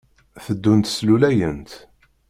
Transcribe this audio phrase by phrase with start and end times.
[0.45, 1.69] Teddunt slulayent.